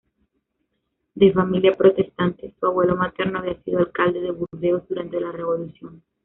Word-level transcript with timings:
De 1.13 1.31
familia 1.31 1.73
protestante, 1.75 2.55
su 2.59 2.65
abuelo 2.65 2.95
materno 2.95 3.37
había 3.37 3.61
sido 3.61 3.77
alcalde 3.77 4.19
de 4.19 4.31
Burdeos 4.31 4.81
durante 4.89 5.21
la 5.21 5.31
Revolución. 5.31 6.01